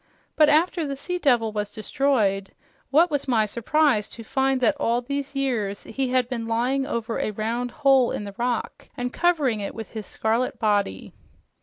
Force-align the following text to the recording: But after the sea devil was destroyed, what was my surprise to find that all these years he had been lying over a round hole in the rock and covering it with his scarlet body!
But 0.35 0.49
after 0.49 0.87
the 0.87 0.95
sea 0.95 1.19
devil 1.19 1.51
was 1.51 1.69
destroyed, 1.69 2.55
what 2.89 3.11
was 3.11 3.27
my 3.27 3.45
surprise 3.45 4.09
to 4.09 4.23
find 4.23 4.59
that 4.59 4.75
all 4.79 4.99
these 5.01 5.35
years 5.35 5.83
he 5.83 6.09
had 6.09 6.27
been 6.27 6.47
lying 6.47 6.87
over 6.87 7.19
a 7.19 7.29
round 7.29 7.69
hole 7.69 8.09
in 8.11 8.23
the 8.23 8.33
rock 8.39 8.89
and 8.97 9.13
covering 9.13 9.59
it 9.59 9.75
with 9.75 9.91
his 9.91 10.07
scarlet 10.07 10.57
body! 10.57 11.13